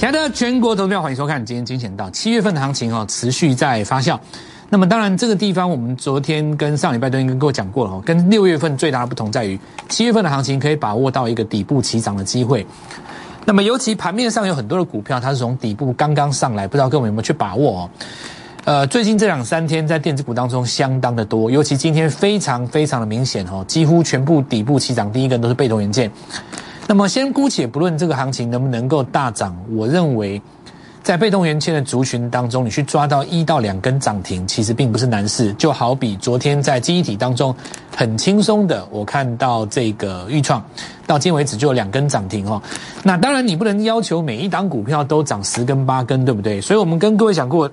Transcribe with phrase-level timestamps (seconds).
[0.00, 2.08] 亲爱的全国投票，欢迎收看今天金钱道。
[2.08, 4.18] 七月份的行情哦，持续在发酵。
[4.70, 8.02] 那么当然，这个地方我们昨天跟上礼拜都已经跟我讲过了哦。
[8.02, 12.66] 跟六月份最大的不同在于，七月份的行情可以把握到一个底部起涨的机会。
[13.44, 17.90] 那么尤其盘面上有很多的股票，它是从底部刚刚上来，不知道各位有没有去把握哦？
[18.64, 26.10] 呃，最近这两三天在电子股当中相当的多，尤其今天非常非常的明显哦，几乎全部底部起涨，第一根都是被动元件。
[26.90, 30.42] 那么先姑且不论这个行情能不能够大涨，我认为
[31.04, 35.52] 在被动元件的族群当中，你去抓到一到两根涨停，其实并不是难事。
[35.52, 37.54] 就好比昨天在记忆体当中
[37.96, 40.60] 很轻松的，我看到这个预创
[41.06, 42.60] 到今为止就有两根涨停哦。
[43.04, 46.60] 那当然你不能要求每一档股票都涨十根八根，对不对？
[46.60, 47.70] 所以我们跟各位讲过。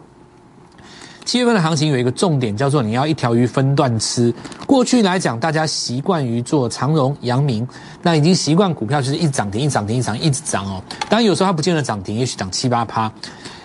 [1.27, 4.33] 七月份的行情有一个重点，叫做你要一条鱼分段吃。
[4.65, 7.67] 过去来讲，大家习惯于做长荣、阳明，
[8.01, 10.81] 那已经习惯股票就是一涨停、一涨停、一涨一直涨哦。
[11.09, 13.11] 当然有时候它不见得涨停，也许涨七八趴，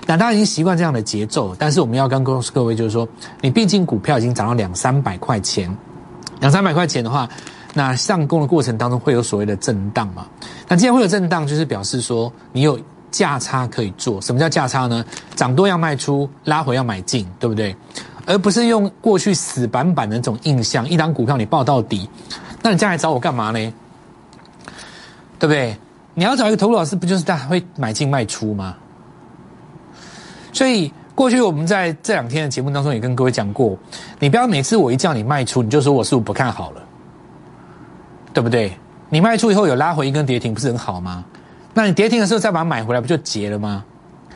[0.09, 1.55] 那大家已经习惯这样的节奏。
[1.56, 3.06] 但是我们要跟告诉各位，就是说，
[3.41, 5.73] 你毕竟股票已经涨到两三百块钱，
[6.41, 7.29] 两三百块钱的话，
[7.75, 10.27] 那上攻的过程当中会有所谓的震荡嘛？
[10.67, 12.77] 那既然会有震荡，就是表示说你有。
[13.12, 15.05] 价差可以做，什么叫价差呢？
[15.36, 17.77] 涨多要卖出，拉回要买进，对不对？
[18.27, 22.08] 而不是用过去死板板的那种印象，一档股票你报到底，
[22.62, 23.72] 那你将来找我干嘛呢？
[25.38, 25.77] 对不对？
[26.14, 28.77] 你要找一个投资老师，不就是大家会买进卖出吗？
[30.52, 33.77] 所以过去我们在这两天的节目当中也跟各位讲过，
[34.18, 36.83] 你不要每次我一叫你卖出，你就说我是不是不看好了，
[38.33, 38.72] 对不对？
[39.08, 41.24] 你卖出以后有拉回一根跌停，不是很好吗？
[41.75, 43.84] 那你跌停的时候再把它买回来，不就结了吗？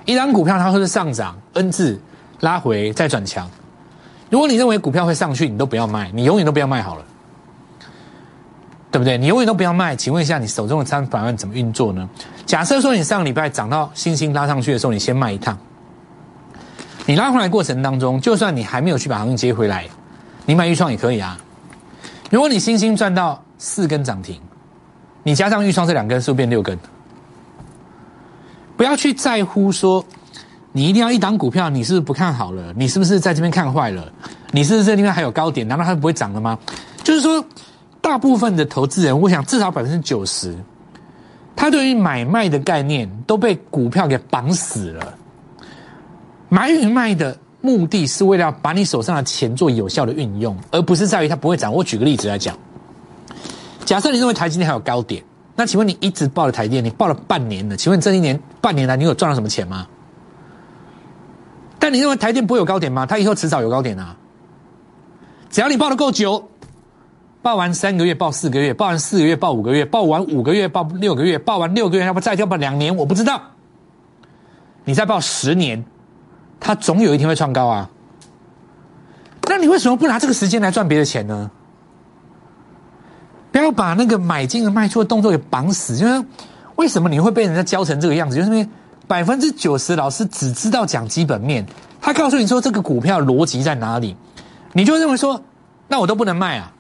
[0.04, 2.00] 一张股票它会是上涨 N 字
[2.40, 3.50] 拉回再转强。
[4.30, 7.04] 如果你认为股票会上去，你都不要卖，你永远都不要卖好了，
[8.90, 9.18] 对不对？
[9.18, 9.94] 你永远都不要卖。
[9.94, 12.08] 请问一下，你手中的三百万怎么运作呢？
[12.44, 15.58] 假设说你上个礼拜涨到星星拉上去的时候，你先卖一趟，
[17.04, 19.84] 你拉回来过程当中，就算你还没有去把行情接回来，
[20.44, 21.38] 你买预创也可以啊。
[22.30, 24.40] 如果你星星赚到四根涨停，
[25.22, 26.78] 你加上预创这两根，是不是变六根？
[28.76, 30.04] 不要去在乎说，
[30.72, 32.72] 你一定要一档股票，你是不是不看好了？
[32.76, 34.12] 你是不是在这边看坏了？
[34.52, 35.66] 你是不是这地方还有高点？
[35.66, 36.58] 难道它不会涨了吗？
[37.02, 37.42] 就是说，
[38.00, 40.54] 大部分的投资人，我想至少百分之九十，
[41.54, 45.14] 他对于买卖的概念都被股票给绑死了。
[46.48, 51.72] 买与卖的目的是为了把你手上的钱做有效的运用，而不是在于它不会涨。
[51.72, 52.56] 我举个例子来讲，
[53.84, 55.24] 假设你认为台积电还有高点。
[55.56, 59.86] 那请问你一直报了台电，你报了半年了，请问这一年半年来你有赚了什么钱吗？
[61.78, 63.06] 但你认为台电不会有高点吗？
[63.06, 64.16] 它以后迟早有高点啊！
[65.50, 66.50] 只要你报的够久，
[67.40, 72.94] 报完三个月，报四个月，报完四个月，报五个月，报完五个月，报六个月，报完六个月，要不再跳报两年？
[72.94, 73.40] 我不知道。
[74.84, 75.84] 你再报十年，
[76.60, 77.90] 它总有一天会创高啊！
[79.48, 81.50] 那你为什么不拿这个时间来赚别的钱呢？
[83.56, 86.22] 不要把那个买进和卖出的动作给绑死，就是
[86.74, 88.36] 为什么你会被人家教成这个样子？
[88.36, 88.68] 就是因为
[89.06, 91.64] 百分之九十老师只知道讲基本面，
[91.98, 94.14] 他告诉你说这个股票逻辑在哪里，
[94.74, 95.42] 你就认为说
[95.88, 96.70] 那我都不能卖啊？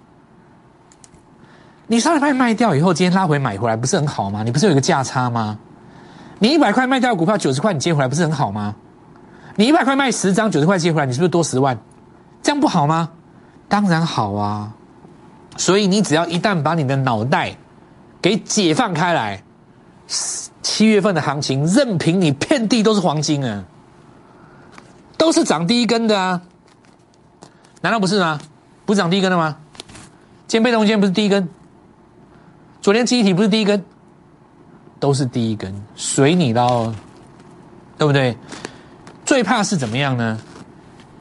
[1.86, 4.42] 你上礼拜卖掉以后，今天拉回买回来不是很好吗？
[4.42, 5.56] 你不是有一个价差吗？
[6.40, 8.74] 你一百块卖掉股票九十块，你接回来不是很好吗？
[9.54, 11.78] 你一百块卖十张九十块接回来，你是不是多十万？
[12.42, 13.08] 这样不好吗？
[13.66, 14.72] 当然好啊。
[15.56, 17.56] 所以你只要一旦把你的脑袋
[18.20, 19.42] 给解放开来，
[20.62, 23.64] 七月份的行情任凭你遍地都是黄金啊，
[25.16, 26.42] 都是涨第一根的啊，
[27.80, 28.40] 难道不是吗？
[28.84, 29.56] 不是涨第一根的吗？
[30.46, 31.48] 今天被动今天不是第一根，
[32.80, 33.84] 昨天记忆体不是第一根，
[35.00, 36.94] 都是第一根，随你喽，
[37.98, 38.36] 对不对？
[39.24, 40.38] 最怕是怎么样呢？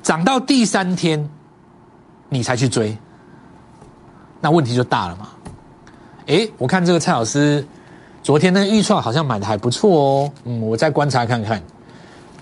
[0.04, 1.28] 涨到第三天，
[2.30, 2.96] 你才去追。
[4.46, 5.28] 那问题就大了嘛？
[6.28, 7.66] 哎，我看这个蔡老师
[8.22, 10.32] 昨天那个预创好像买的还不错哦。
[10.44, 11.60] 嗯，我再观察看看。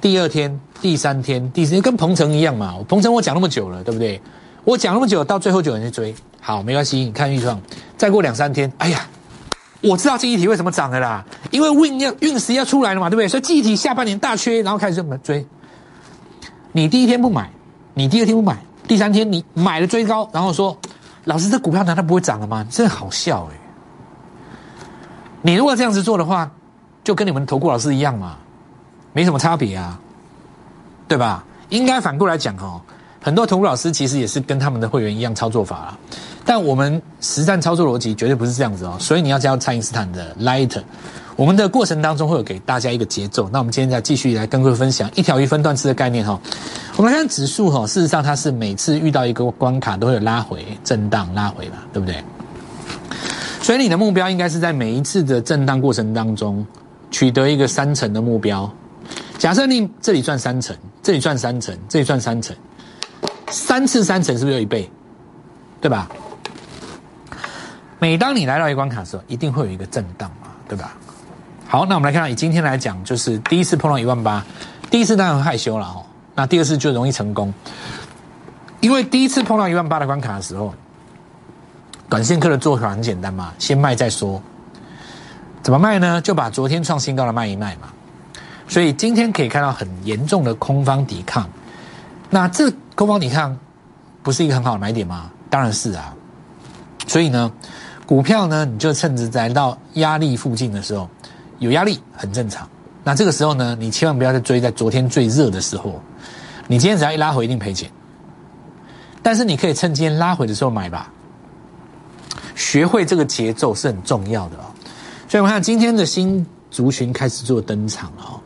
[0.01, 2.75] 第二天、第三天、第四天跟鹏程一样嘛。
[2.89, 4.21] 鹏程我讲那么久了，对不对？
[4.65, 6.13] 我讲那么久，到最后就有人去追。
[6.41, 6.97] 好，没关系。
[6.99, 7.57] 你看预创，
[7.95, 9.07] 再过两三天，哎呀，
[9.79, 13.29] 我知道记忆体为什么涨了啦，因为运要运时要出来了嘛，对不对？
[13.29, 15.45] 所以记忆体下半年大缺，然后开始这么追。
[16.73, 17.49] 你第一天不买，
[17.93, 18.57] 你第二天不买，
[18.89, 20.77] 第三天你买了追高，然后说。
[21.25, 22.65] 老师，这股票难道不会涨了吗？
[22.69, 23.55] 真好笑哎！
[25.41, 26.49] 你如果这样子做的话，
[27.03, 28.37] 就跟你们投顾老师一样嘛，
[29.13, 29.99] 没什么差别啊，
[31.07, 31.43] 对吧？
[31.69, 32.81] 应该反过来讲哦，
[33.21, 35.97] 很多投顾老师其实也是跟他们的会员一样操作法啦。
[36.45, 40.81] 但我们实战操作逻辑绝对不是这样子哦，所以你要加入蔡因斯坦的 Light。
[41.35, 43.49] 我们的过程当中会有给大家一个节奏。
[43.51, 46.39] 那我们今天再继续来跟各位分享一条鱼分段式的概念哈。
[46.95, 52.23] 我们来看指数哈，事实上它是每次遇到一个关卡都会有拉回、震荡、拉回嘛，对不对？
[53.61, 56.65] 所以你的目标应该是在每一次的震荡过程当中
[57.09, 58.71] 取得一个三成的目标。
[59.37, 62.55] 假设你这里赚三成，这里赚三成，这里赚三成，
[63.49, 64.89] 三次三成是不是有一倍？
[65.81, 66.07] 对吧？
[67.99, 70.95] 每当你来到一关卡的时候，一定会有一个震荡嘛，对吧？
[71.73, 74.45] 好，那我们来看，以今天来讲，就是第一次碰到一万八，
[74.91, 76.05] 第一次当然害羞了哦。
[76.35, 77.51] 那第二次就容易成功，
[78.79, 80.71] 因为第一次碰到一万八的关卡的时候，
[82.07, 84.39] 短线客的做法很简单嘛，先卖再说。
[85.63, 86.21] 怎么卖呢？
[86.21, 87.87] 就把昨天创新高的卖一卖嘛。
[88.67, 91.49] 所以今天可以看到很严重的空方抵抗，
[92.29, 93.57] 那这空方抵抗
[94.21, 95.31] 不是一个很好的买点吗？
[95.49, 96.13] 当然是啊。
[97.07, 97.51] 所以呢，
[98.05, 101.09] 股票呢，你就趁着来到压力附近的时候，
[101.59, 102.67] 有压力很正常。
[103.03, 106.01] 那这个时候呢，你千万不要再追在昨天最热的时候。
[106.67, 107.91] 你今天只要一拉回，一定赔钱。
[109.21, 111.11] 但是你可以趁今天拉回的时候买吧。
[112.55, 114.71] 学会这个节奏是很重要的哦。
[115.27, 118.39] 所以我们看今天的新族群开始做登场了。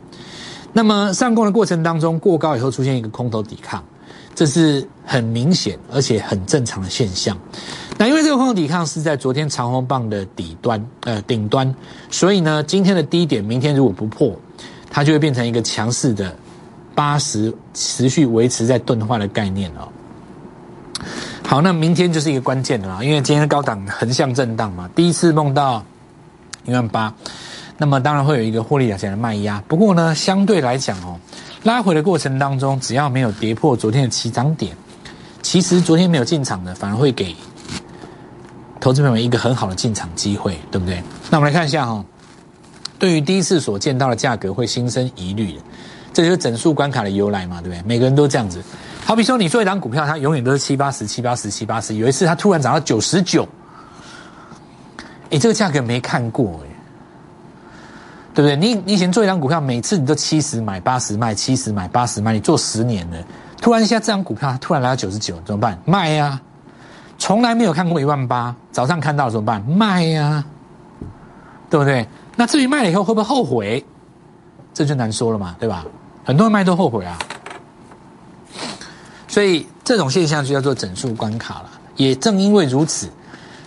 [0.74, 3.84] 那么上攻的过程当中，过高以后出现一个空头抵抗，
[4.34, 7.38] 这是很明显而且很正常的现象。
[7.98, 11.74] 那因为这个空头抵抗是在昨天长红棒的底端呃顶端，
[12.10, 14.36] 所以呢，今天的低点明天如果不破，
[14.90, 16.36] 它就会变成一个强势的。
[16.96, 19.88] 八十持续维持在钝化的概念哦。
[21.44, 25.86] 好，那明天就是一个关键的啦，因为今天高档横向震荡嘛，第一次梦到
[26.66, 27.14] 一万八，
[27.78, 29.64] 那么当然会有一个获利了结的卖压。
[29.68, 31.20] 不过呢，相对来讲哦，
[31.62, 34.76] 拉回的过程当中，只要没有跌破昨天的起涨点，
[35.44, 37.36] 其实昨天没有进场的，反而会给
[38.88, 41.04] 投资朋友一个很好的进场机会，对不对？
[41.30, 42.02] 那我们来看一下哈，
[42.98, 45.60] 对于第一次所见到的价格会心生疑虑。
[46.14, 47.84] 这就是整数关卡的由来嘛，对不对？
[47.86, 48.64] 每个人都这样子。
[49.04, 51.96] 好比说，你做一张股票，它永远都是七八十、七八十、七八十。
[51.96, 53.46] 有一次，它突然涨到九十九，
[55.32, 56.68] 哎，这个价格没看过哎，
[58.36, 58.56] 对不对？
[58.56, 63.18] 你你以前做一张股票，每次你都七十买、八十卖、七十买、八十卖，你做十年了，
[63.62, 65.78] 突然一下这张股票突然来到九十九，怎么办？
[65.84, 66.40] 卖呀！
[67.28, 69.62] 从来没有看过一万八，早上看到怎么办？
[69.64, 70.42] 卖呀，
[71.70, 72.08] 对不对？
[72.38, 73.86] 那至于卖了以后会不会后悔？
[74.74, 75.86] 这就难说了嘛，对吧？
[76.24, 77.20] 很多人卖都后悔啊，
[79.28, 81.70] 所以这种现象就叫做整数关卡了。
[81.98, 83.10] 也正因为如此，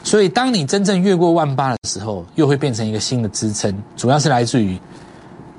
[0.03, 4.81] 所以当你真正越过万八的时候，又会变成一个新的支撑，主要是来自于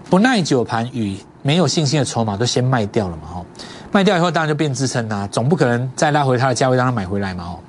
[0.10, 3.46] 不耐久盘与没有信心的筹码都先卖掉了嘛，哦，
[3.92, 7.60] 卖掉以后当然就变支撑啦，总不可能再拉回它的价位让它买回来嘛，哦。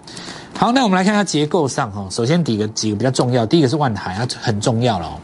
[0.57, 5.19] 好，那我们来看它结构上，哈，首先几个几个比较重要，第一个是万海，它很重要了哦。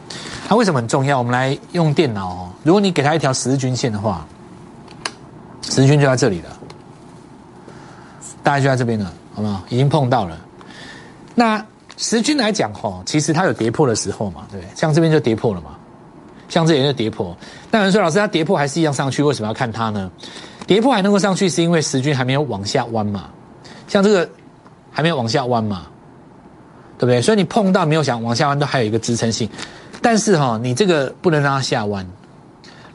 [0.48, 1.18] 它为什么很重要？
[1.18, 2.48] 我们来用电脑哦。
[2.64, 4.26] 如果你给它一条十日均线的话，
[5.62, 6.48] 十日均就在这里了，
[8.42, 9.62] 大概就在这边了，好不好？
[9.68, 10.36] 已经碰到了。
[11.34, 11.64] 那
[11.96, 14.70] 十均来讲哈，其实它有跌破的时候嘛，对不对？
[14.74, 15.76] 像这边就跌破了嘛，
[16.48, 17.36] 像这边就跌破。
[17.70, 20.10] 那有人说，老师，它跌破还是一样上去，为什么要看它呢？
[20.68, 23.30] 跌破还能够上去，是因为十均还没有往下弯嘛？
[23.88, 24.28] 像这个
[24.92, 25.86] 还没有往下弯嘛，
[26.98, 27.22] 对不对？
[27.22, 29.48] 所以你碰到没有想往下弯，都还有一个支撑性。
[30.02, 32.06] 但是哈，你这个不能让它下弯，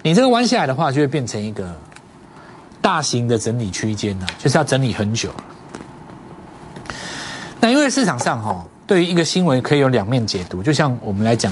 [0.04, 1.76] 你这个弯下来的话，就会变成一个
[2.80, 5.32] 大型的整理区间了，就是要整理很久。
[7.60, 11.52] 那因为市场上哈，对于一个新闻可以有两面解读，就像我们来讲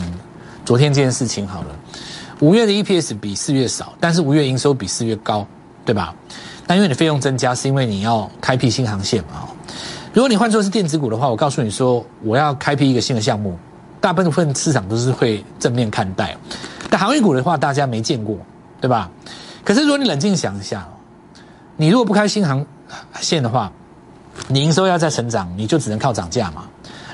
[0.63, 1.75] 昨天这件事情好了，
[2.41, 5.47] 五月的 EPS 比四月少，但是五月营收比四月高，
[5.85, 6.13] 对吧？
[6.67, 9.47] 那因为你费用增加，是因为你要开辟新航线嘛。
[10.13, 13.57] 如果你换做是电子股的话，我告诉你说，我要开辟一个新的项目。
[13.99, 16.35] 大部分市场都是会正面看待，
[16.89, 18.35] 但航运股的话，大家没见过，
[18.81, 19.09] 对吧？
[19.63, 20.87] 可是如果你冷静想一下，
[21.77, 22.65] 你如果不开新航
[23.19, 23.71] 线的话，
[24.47, 26.63] 你营收要再成长，你就只能靠涨价嘛？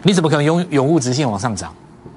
[0.04, 1.74] 你怎么可能永永无直线往上涨，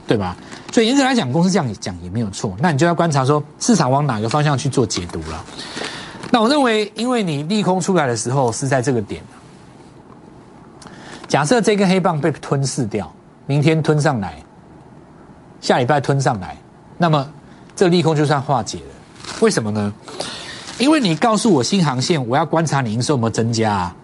[0.06, 0.36] 对吧？
[0.72, 2.56] 所以严格来讲，公司这样讲也没有错。
[2.60, 5.44] 那你就要观察说市场往哪个方向去做解读了。
[6.30, 9.22] 那我认为，因为你利空出来的时候是在这个点，
[11.26, 13.12] 假设这根黑棒被吞噬掉，
[13.46, 14.36] 明天吞上来。
[15.60, 16.56] 下礼拜吞上来，
[16.96, 17.28] 那么
[17.76, 18.94] 这利空就算化解了。
[19.40, 19.92] 为什么呢？
[20.78, 23.94] 因为你告诉我新航线，我要观察你营收有没有增加。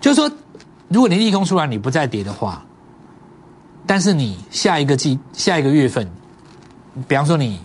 [0.00, 0.30] 就是说，
[0.88, 2.64] 如果你利空出来，你不再跌的话，
[3.86, 6.10] 但是你下一个季、下一个月份，
[7.06, 7.60] 比方说你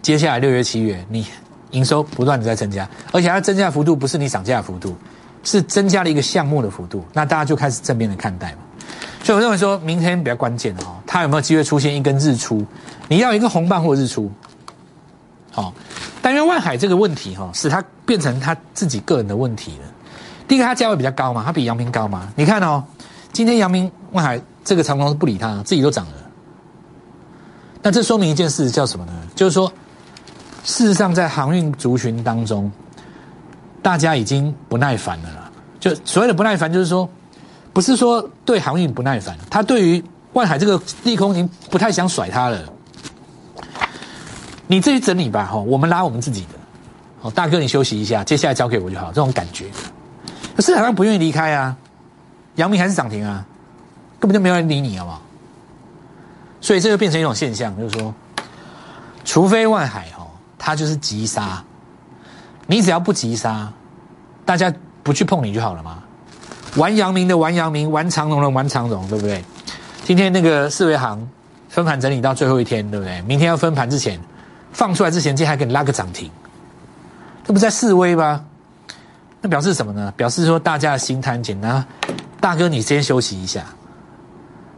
[0.00, 1.26] 接下来六月、七月，你
[1.70, 4.96] 营收不断的在增加，而且它增加的幅度不是你涨价的幅度，
[5.42, 8.58] 是增加了一个项目的幅度，那大家就开始正面的看待嘛。
[9.22, 12.64] 所以我认为说明天比较关键哦，它有没有机会出现一根日出？
[13.08, 14.30] 你要一个红棒或日出，
[15.52, 15.72] 好，
[16.22, 19.84] 但因为万海这个问题哈，使它变成他自己个人的问题了。
[20.48, 22.28] 第一个，它价位比较高嘛，它比阳明高嘛。
[22.34, 22.82] 你看哦，
[23.32, 26.12] 今天阳明万海这个长龙不理它，自己都涨了。
[27.82, 29.12] 那这说明一件事，叫什么呢？
[29.34, 29.72] 就是说，
[30.64, 32.70] 事实上在航运族群当中，
[33.82, 35.50] 大家已经不耐烦了啦。
[35.78, 37.08] 就所谓的不耐烦，就是说，
[37.72, 42.58] 不是说对航运不耐烦，他对于万海这个利空已经不太想甩他了。
[44.66, 46.48] 你自己整理吧，哈，我们拉我们自己的。
[47.22, 49.08] 哦，大哥，你休息一下，接下来交给我就好。
[49.08, 49.66] 这种感觉，
[50.54, 51.76] 可市场上不愿意离开啊。
[52.56, 53.44] 阳明还是涨停啊，
[54.18, 55.22] 根本就没有人理你，好不好？
[56.60, 58.14] 所以这就变成一种现象，就是说，
[59.24, 60.19] 除非万海哦，
[60.62, 61.64] 它就是急杀，
[62.66, 63.72] 你只要不急杀，
[64.44, 64.70] 大家
[65.02, 66.02] 不去碰你就好了嘛。
[66.76, 69.42] 玩阳明的玩阳明，玩长荣的玩长荣，对不对？
[70.04, 71.26] 今天那个四维行
[71.70, 73.22] 分盘整理到最后一天，对不对？
[73.22, 74.20] 明天要分盘之前，
[74.70, 76.30] 放出来之前，今天还给你拉个涨停，
[77.42, 78.44] 这不在示威吗？
[79.40, 80.12] 那表示什么呢？
[80.14, 81.82] 表示说大家的心态简单，
[82.38, 83.64] 大哥你先休息一下。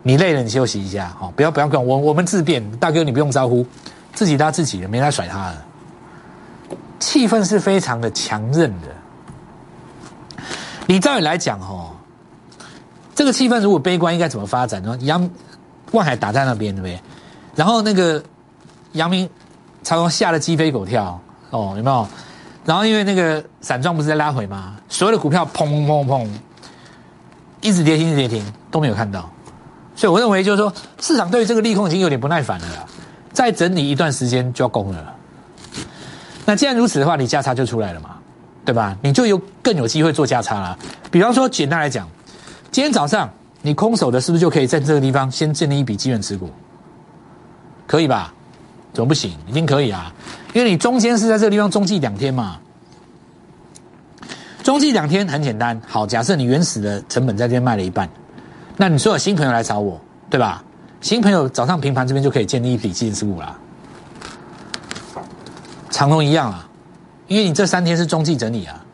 [0.05, 3.65] 你累了，你休息一下，好，不要不要管我，我们自便，大哥你不用招呼，
[4.15, 5.63] 自己搭自己的，没来甩他的。
[7.03, 8.89] 气氛是非常的强韧的。
[10.87, 11.91] 你照理来讲，哦，
[13.13, 14.97] 这个气氛如果悲观，应该怎么发展呢？
[15.01, 15.29] 杨
[15.91, 17.01] 万海打在那边，对不对？
[17.57, 18.23] 然后那个
[18.93, 19.29] 杨明
[19.83, 22.07] 常常吓得鸡飞狗跳，哦，有没有？
[22.65, 24.77] 然后因为那个散装不是在拉回吗？
[24.89, 26.29] 所有的股票砰砰砰砰，
[27.61, 29.29] 一直跌停，一直跌停，都没有看到。
[29.97, 32.67] 所以我认为，就是说，市场对于这个利空已经有点不耐烦了，
[33.33, 35.17] 再整理一段时间就要攻了。
[36.53, 38.11] 那既然如此的话，你价差就出来了嘛，
[38.63, 38.95] 对吧？
[39.01, 40.79] 你就有更有机会做价差了。
[41.11, 42.07] 比方说，简单来讲，
[42.71, 43.27] 今天早上
[43.63, 46.51] 你空手的，是不是就可以在这个地方先建立一笔基本持股？
[47.87, 48.35] 可以吧？
[48.93, 49.35] 怎么不行？
[49.49, 50.13] 一定可以啊，
[50.53, 52.59] 因为你中间是在这个地方中继两天嘛。
[54.63, 58.07] 中继两天很简单，好，假设你原始的成本在这边卖了一半。
[58.77, 60.63] 那你说有新朋友来找我，对吧？
[61.01, 63.59] 新朋友早上平盘这边就可以建立一笔基金持股啦。
[66.03, 66.69] 长隆一样啊，
[67.29, 68.85] 因为你这三天是中继整理啊，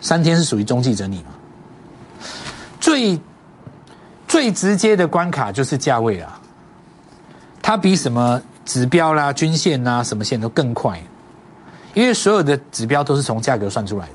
[0.00, 1.24] 三天是属于中继整理嘛。
[2.80, 3.20] 最
[4.26, 6.40] 最直接的关卡就是价位啊，
[7.60, 10.98] 它比什么指标啦、均线啦、什么线都更快，
[11.92, 14.14] 因为所有的指标都是从价格算出来的。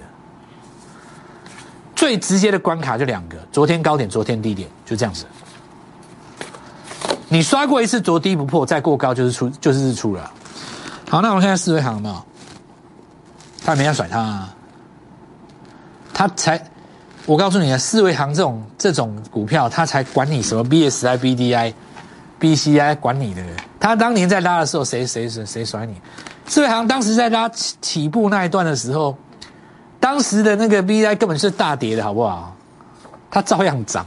[1.96, 5.24] 最直接的关卡就两个：昨天高点，昨天低点，就这样子。
[7.29, 10.34] 你刷过一次昨低不破，再过高就是出，就是日出了。
[11.10, 12.26] 好，那我们看下四维行有没有？
[13.64, 14.54] 他没人甩他，啊
[16.14, 16.62] 他才，
[17.26, 21.74] 我告诉你啊，四维行这种这种股票，他才管你什么 BSI、BDI、
[22.40, 23.42] BCI 管你的。
[23.80, 25.96] 他当年在拉的时候，谁谁谁谁甩你？
[26.46, 29.18] 四维行当时在拉起起步那一段的时候。
[30.00, 32.56] 当时的那个 V I 根本是大跌的，好不好？
[33.32, 34.06] 它照样涨，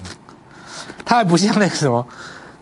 [1.05, 2.07] 它还不像那个什么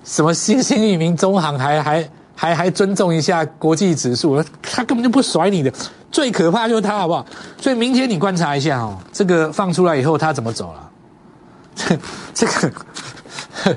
[0.03, 2.09] 什么新兴域名中行，还还
[2.41, 5.73] 还还尊重一下国际指数，他根本就不甩你的。
[6.13, 7.27] 最可怕就是他，好不好？
[7.61, 10.91] 所以明天你观察一下哦，这个放出来以后它怎么走了？
[11.75, 11.99] 这
[12.33, 12.73] 这个，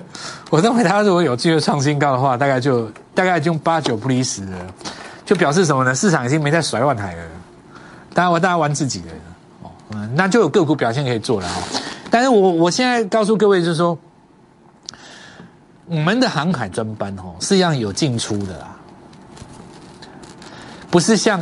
[0.51, 4.57] 我认为它如果有机会创新高的话，大概就大概就八九不离十了，
[5.25, 5.95] 就表示什么呢？
[5.95, 7.23] 市场已经没在甩万台了，
[8.13, 9.07] 大家玩大家玩自己的。
[9.95, 11.61] 嗯，那就有个股表现可以做了哈。
[12.11, 13.97] 但是我我现在告诉各位，就是说，
[15.91, 18.73] 我们的航海专班哦，是要有进出的啦，
[20.89, 21.41] 不是像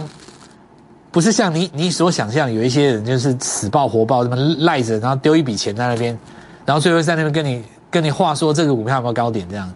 [1.12, 6.18] 不是像你你所想象，有一些人就是死抱活抱，这么赖着，然后丢一笔钱在那边，
[6.66, 9.72] 然后最后在那边跟你跟你话说这个股票有没有高点，这样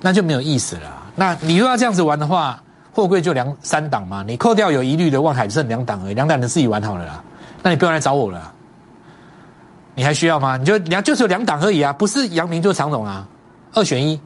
[0.00, 0.82] 那就没有意思了。
[1.14, 2.58] 那你如果要这样子玩的话，
[2.94, 7.22] 货柜就两三档嘛，你扣掉有疑虑的万海剩两档而已，两档你自己玩好了啦。
[7.62, 8.50] 那你不用来找我了，
[9.94, 10.56] 你还需要吗？
[10.56, 13.28] 你就两就是有两档而已啊，不是阳明就是长总啊，
[13.76, 14.18] 二选一，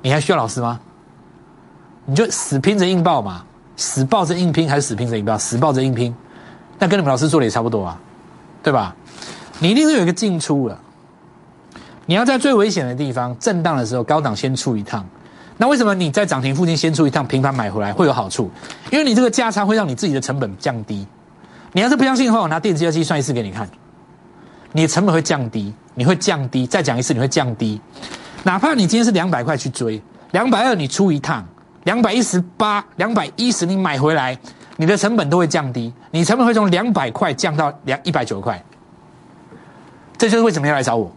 [0.00, 0.78] 你还需要老师吗？
[2.06, 3.44] 你就死拼着硬报嘛，
[3.76, 5.36] 死抱着硬拼还是死拼着硬报？
[5.36, 6.14] 死抱着硬拼，
[6.78, 8.00] 那跟你们老师做的也差不多啊，
[8.62, 8.94] 对吧？
[9.58, 10.80] 你一定是有一个进出了，
[12.06, 15.04] 你要在最危险的地方震荡的时候，高档先出一趟。
[15.56, 18.48] 那为什么你在涨停附近先出一趟，平盘买回来会有好处？
[18.92, 21.04] 因为你这个价差会让你自己的成本降低。
[21.72, 23.68] 你要是不相信的话，我拿电子计算机算一次给你看，
[24.70, 26.68] 你的成本会降低，你会降低。
[26.68, 27.80] 再讲一次，你会降低。
[28.44, 31.44] 哪怕你今天是两百块去追，两百二你出一趟，
[31.84, 34.38] 两百一十八、两百一十你买回来，
[34.76, 38.62] 你的成本都会降低，你成本会从两百块降到两一百九十块。
[40.16, 41.10] 这就是为什么要来找我。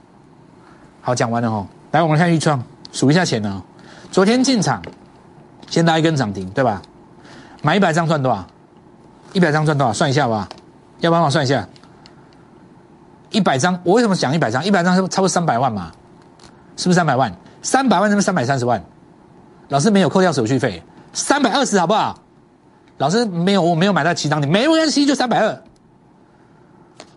[1.02, 1.66] 好，讲完了哦。
[1.92, 2.62] 来，我们看预创，
[2.92, 3.64] 数一下钱呢。
[4.12, 4.82] 昨天进场，
[5.70, 6.82] 先拉一根涨停，对吧？
[7.62, 8.46] 买一百张赚多少？
[9.34, 9.94] 一百张赚多少？
[9.94, 10.48] 算一下吧，
[11.00, 11.68] 要帮我算一下。
[13.30, 14.64] 一百张，我为什么讲一百张？
[14.64, 15.92] 一百张是差不多三百万嘛？
[16.78, 17.34] 是不是三百万？
[17.62, 18.84] 三百万是不是三百三十万？
[19.70, 22.20] 老师没有扣掉手续费，三百二十好不好？
[22.98, 25.64] 老师没有，我没有买到七张，你没关系，就三百二，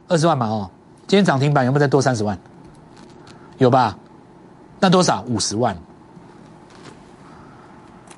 [0.08, 0.70] 二十万嘛哦。
[1.06, 2.38] 今天涨停板有没有再多三十万？
[3.58, 3.96] 有吧？
[4.80, 5.22] 那多少？
[5.28, 5.76] 五十万。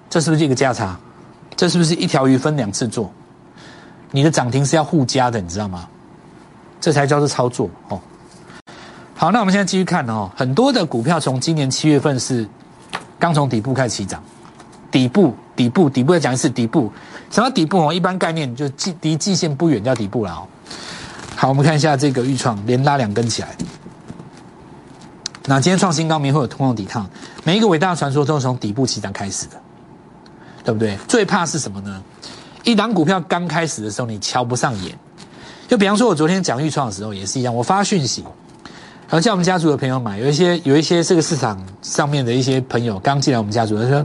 [0.08, 0.96] 这是不是一个价差？
[1.56, 3.10] 这是不是一条鱼分两次做？
[4.10, 5.88] 你的涨停是要互加的，你知道吗？
[6.80, 8.00] 这才叫做操作哦。
[9.18, 10.30] 好，那我们现在继续看哦。
[10.36, 12.46] 很多的股票从今年七月份是
[13.18, 14.22] 刚从底部开始起涨，
[14.90, 16.92] 底部、底部、底部再讲一次底部。
[17.30, 17.90] 什么底部哦？
[17.90, 20.46] 一般概念就季离季线不远叫底部了哦。
[21.34, 23.56] 好，我们看一下这个预创连拉两根起来。
[25.46, 27.08] 那今天创新高，明会有通用抵抗。
[27.42, 29.56] 每一个伟大的传说都是从底部起涨开始的，
[30.62, 30.94] 对不对？
[31.08, 32.02] 最怕是什么呢？
[32.64, 34.94] 一档股票刚开始的时候，你瞧不上眼。
[35.68, 38.22] 就比方说，我昨天讲预创的时候也是一样，我发讯息，
[39.08, 40.18] 然后叫我们家族的朋友买。
[40.18, 44.04] 有一些有一些这个市场上面的一些朋友刚进来我们家族，他说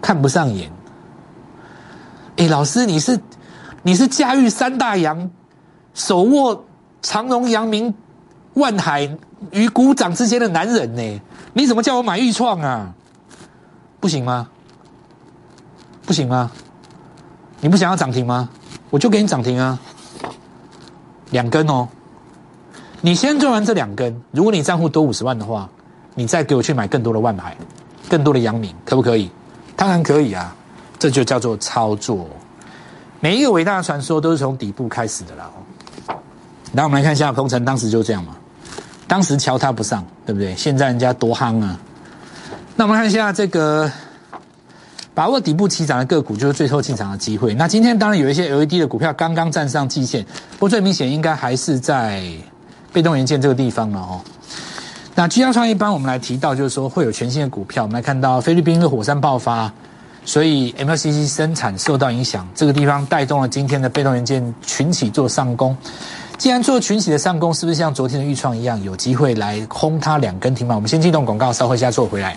[0.00, 0.70] 看不上眼。
[2.36, 3.18] 哎，老师，你是
[3.82, 5.30] 你是驾驭三大洋，
[5.94, 6.64] 手握
[7.02, 7.94] 长荣、阳明、
[8.54, 9.16] 万海
[9.50, 11.20] 与股掌之间的男人呢？
[11.54, 12.94] 你怎么叫我买预创啊？
[13.98, 14.48] 不行吗？
[16.04, 16.52] 不行吗？
[17.60, 18.48] 你不想要涨停吗？
[18.90, 19.78] 我就给你涨停啊，
[21.30, 21.88] 两根哦。
[23.00, 25.68] 你先赚完这两根，如果你账户多五十万的话，
[26.14, 27.56] 你再给我去买更多的万海，
[28.08, 29.30] 更多的阳明，可不可以？
[29.76, 30.54] 当然可以啊，
[30.98, 32.26] 这就叫做操作。
[33.20, 35.50] 每一个伟大的传说都是从底部开始的啦。
[36.72, 38.36] 来，我们来看一下鹏程，当时就这样嘛，
[39.06, 40.54] 当时瞧他不上，对不对？
[40.56, 41.78] 现在人家多夯啊。
[42.74, 43.90] 那我们看一下这个。
[45.14, 47.54] 把握底部起涨的个股就是最后进场的机会。
[47.54, 52.22] 那今天当然有一些 LED 的股票刚刚站上季线，不过最明显应该还是在
[52.96, 54.22] 被动元件这个地方了哦。
[55.14, 59.70] 那居家创一般我们来提到就是说会有全新的股票，我们来看到菲律宾的火山爆发，
[60.24, 65.76] 所以 MLCC 生产受到影响，这个地方带动了今天的被动元件群起做上攻。
[66.38, 70.74] 既然做群起的上攻，是不是像昨天的预创一样有机会来轰它两根停板？
[70.74, 72.34] 我们先进动广告，稍后下做回来。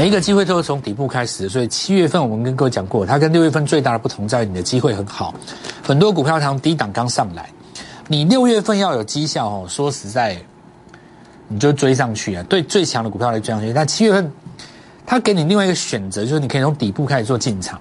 [0.00, 5.34] 每一个机会都是从底部开始，所以七月份我们跟各位讲过，它跟六月份最大的不同在于你的机会很好，
[5.82, 7.50] 很多股票它从低档刚上来，
[8.08, 10.38] 你六月份要有绩效哦，说实在，
[11.48, 13.74] 你就追上去啊，对最强的股票来追上去。
[13.74, 14.32] 但七月份，
[15.04, 17.78] 它给你另外一个选择，就是你可以从底部开始做进场，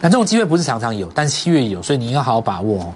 [0.00, 2.94] 那这种机会不是常常有，但七月有，所以你应该好好把握哦。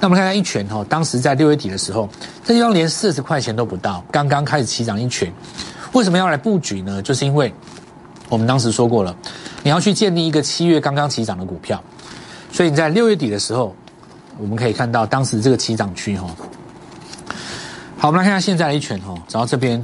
[0.00, 2.08] 那我们看看一拳哦，当时在六月底的时候，
[2.44, 5.32] 这地方连四十块钱都不到，刚刚开始起涨一拳，
[5.92, 7.00] 为什么要来布局呢？
[7.00, 7.54] 就是因为。
[8.28, 9.14] 我们当时说过了，
[9.62, 11.82] 你要去建立一个七月刚刚起涨的股票，
[12.52, 13.74] 所以你在六月底的时候，
[14.38, 16.28] 我们可以看到当时这个起涨区哈。
[17.96, 19.80] 好，我们来看下现在的一拳哈，然后这边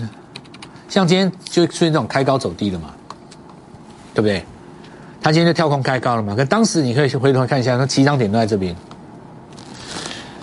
[0.89, 2.91] 像今天就出现这种开高走低的嘛，
[4.13, 4.45] 对不对？
[5.23, 8.77] 它今天就跳空开高了嘛，可当时你可以回头看一下，它起涨点都在这边。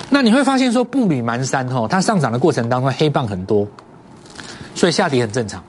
[0.10, 3.68] 那你会发现说步履蹒跚哈，它上涨的过程当中黑棒很多，
[4.74, 5.64] 所以下跌很正常。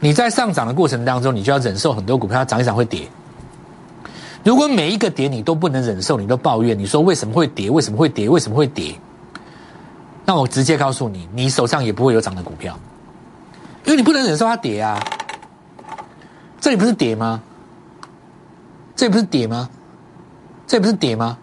[0.00, 3.08] 你在上涨的过程当中，你就要忍受很多股票涨一涨会跌。
[4.44, 7.70] 如果每一个跌你都不能忍受，你都抱怨，你说为什么会跌？
[7.70, 8.28] 为什么会跌？
[8.28, 8.94] 为什么会跌？
[10.24, 12.78] 那我直接告诉你，你手上也不会有涨的股票，
[13.84, 15.02] 因为你不能忍受它跌啊。
[16.60, 17.40] 这里不是跌吗？
[18.94, 19.68] 这不是跌吗？
[20.66, 21.38] 这不是跌吗？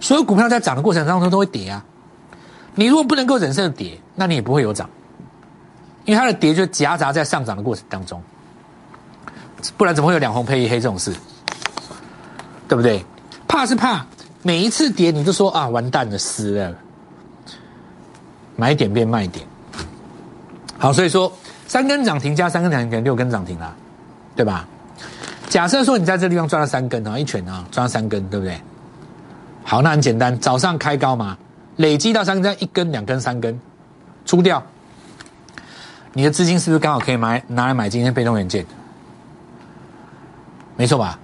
[0.00, 1.84] 所有股票在涨的过程当中都会跌啊。
[2.74, 4.88] 你如果不能够忍受跌，那你也不会有涨。
[6.10, 8.20] 因为它的跌就夹杂在上涨的过程当中，
[9.76, 11.14] 不然怎么会有两红配一黑这种事？
[12.66, 13.04] 对不对？
[13.46, 14.04] 怕是怕
[14.42, 16.74] 每一次跌你就说啊完蛋了死了，
[18.56, 19.46] 买点变卖点。
[20.78, 21.32] 好，所以说
[21.68, 23.72] 三根涨停加三根涨停，六根涨停啦，
[24.34, 24.66] 对吧？
[25.48, 28.60] 假设说你在这地方赚了三根啊，一拳啊赚了三根，对不对？
[29.62, 31.38] 好，那很简单，早上开高嘛，
[31.76, 33.60] 累积到三根，一根、两根、三根，
[34.26, 34.60] 出掉。
[36.12, 38.66] 你的资金是不是刚好可以买拿来买今天被动元件？
[40.76, 41.18] 没错吧？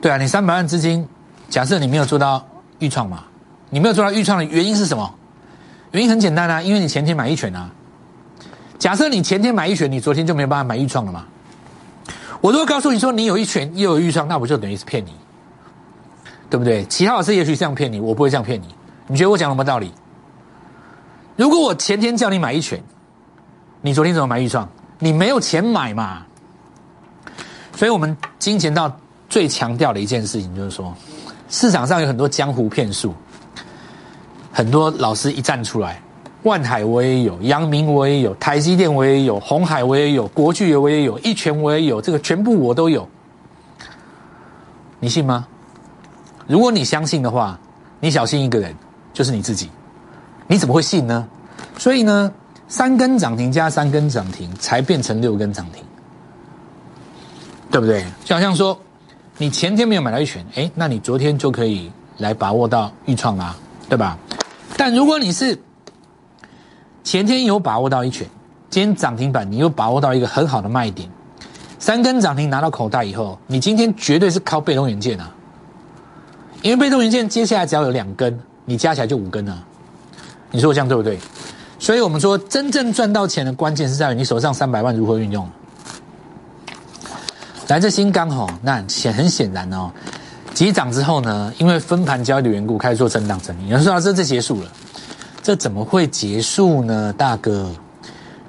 [0.00, 1.06] 对啊，你三百万资金，
[1.48, 2.44] 假设你没有做到
[2.80, 3.24] 预创嘛？
[3.70, 5.14] 你没有做到预创的原因是什么？
[5.92, 7.70] 原因很简单啊，因为你前天买一拳啊。
[8.78, 11.24] 假设你前天买一拳，你昨天就没有办法买预创了嘛？
[12.40, 15.12] 我如果告诉你说你有一拳又有预创，那不就等于是骗你，
[16.50, 16.84] 对不对？
[16.86, 18.74] 其他老师也许这样骗你，我不会这样骗你。
[19.06, 19.94] 你觉得我讲什么道理？
[21.36, 22.82] 如果我前天叫你买一拳，
[23.80, 24.68] 你昨天怎么买预创？
[24.98, 26.22] 你没有钱买嘛？
[27.74, 28.94] 所以我们金钱道
[29.28, 30.94] 最强调的一件事情就是说，
[31.48, 33.14] 市场上有很多江湖骗术，
[34.52, 36.00] 很多老师一站出来。
[36.44, 43.08] 万海我也有，阳明我也有，台积电我也有，红海我也有，国巨我也有，一拳我也有，这个全部我都有，
[45.00, 45.46] 你信吗？
[46.46, 47.58] 如果你相信的话，
[48.00, 48.74] 你小心一个人，
[49.12, 49.70] 就是你自己。
[50.46, 51.26] 你怎么会信呢？
[51.78, 52.32] 所以呢，
[52.68, 55.82] 三根涨停加三根涨停才变成六根涨停，
[57.70, 58.04] 对不对？
[58.24, 58.78] 就好像说，
[59.38, 63.56] 你前天没有买到一拳，哎，那你昨天就可以来把握到预创啊，
[63.88, 64.18] 对吧？
[64.76, 65.58] 但如果你是
[67.02, 68.28] 前天有把握到一拳，
[68.68, 71.08] 今天涨停板你又把握到一个很好的卖点，
[71.78, 75.30] 三根涨停拿到口袋以后，你今天绝对是靠被动元件啊，
[76.62, 79.62] 因为被动元件接下来只要有两根，你加起来就五根啊，
[80.52, 81.18] 你说我这样对不对？
[81.80, 85.48] 所以我们说真正赚到钱的关键是在于你手上三百万如何运用。
[87.66, 89.90] 来自新钢吼，那显很显然哦，
[90.52, 94.70] 急涨之后呢，因为分盘交易的缘故，开始做震荡整理，有人说这这结束了。
[95.42, 97.70] 这怎么会结束呢，大哥？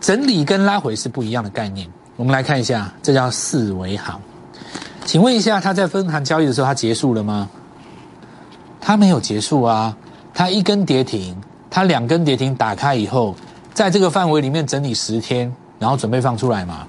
[0.02, 1.88] 整理跟拉回是不一样的概念。
[2.18, 4.20] 我们来看一下，这叫四维行。
[5.06, 7.50] 请问一下，它在分盘交易的时候，它结束了吗？
[8.82, 9.96] 它没有结束啊，
[10.34, 11.36] 它一根跌停，
[11.74, 13.36] 它两根跌停打开以后，
[13.74, 16.86] 在这个范围里面整理十天，然后准备放出来嘛。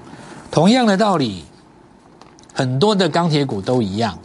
[0.51, 1.43] 同样的道理，
[2.53, 4.19] 很多的钢铁股都一样。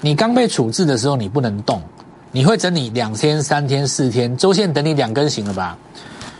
[0.00, 1.80] 你刚被处置的时候，你不能动。
[2.32, 5.78] 你会整理两天、三天、四天，周线等你两根行了吧？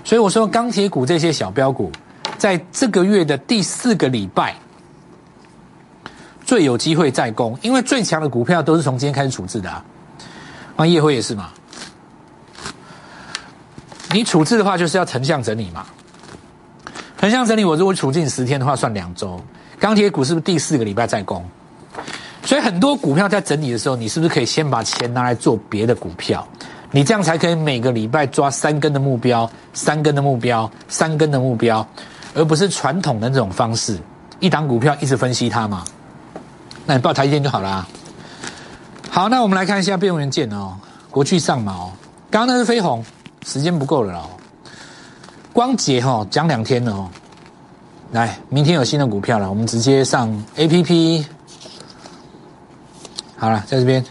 [0.02, 1.88] 所以我说钢铁股这些小标股，
[2.36, 4.56] 在这个月的第四个礼拜
[6.44, 9.84] 最有机会再攻，因为最强的股票都是从今天开始处置的啊。
[10.76, 11.50] 那夜辉也是嘛？
[14.12, 15.86] 你处置的话就是要横向整理嘛？
[17.20, 19.40] 横向整理，我如果处置十天的话，算两周。
[19.78, 21.44] 钢铁股是不是第四个礼拜再攻？
[22.44, 26.46] 所以很多股票在整理的时候，你是不是可以先把钱拿来做别的股票？
[26.90, 31.86] 你这样才可以每个礼拜抓三根的目标、三根的目标、三根的目标，
[32.34, 33.98] 而不是传统的这种方式，
[34.40, 35.84] 一档股票一直分析它嘛？
[36.84, 37.88] 那你报台积电就好了。
[39.08, 40.76] 好，那我们来看一下变元件哦，
[41.10, 41.92] 国巨上嘛哦，
[42.30, 43.04] 刚刚那是飞鸿，
[43.44, 44.30] 时间不够了哦。
[45.52, 47.10] 光捷哈讲两天了哦，
[48.12, 51.26] 来，明天有新的股票了，我们直接上 A P P。
[53.36, 54.04] 好了，在这边，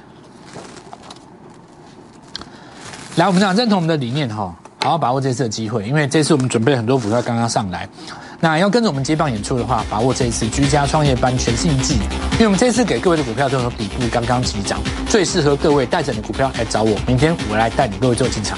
[3.15, 7.87] 来，我们讲认同我们的理念哈，好好把握这次的机会，因为这次我们准备很多股票刚刚上来，
[8.39, 11.95] 那要跟着我们接棒演出的话，把握这一次居家创业班全新季，
[12.33, 18.57] 因为我们这次给各位的股票都有底部刚刚起涨，最适合各位带着你的股票来找我，明天我来带你各位做进场。